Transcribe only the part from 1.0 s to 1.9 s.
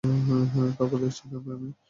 দেখছি না আমি।